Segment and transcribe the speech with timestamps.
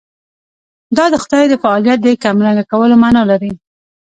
[0.97, 3.51] دا د خدای د فاعلیت د کمرنګه کولو معنا لري.